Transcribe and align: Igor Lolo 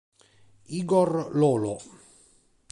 Igor 0.79 1.29
Lolo 1.37 1.75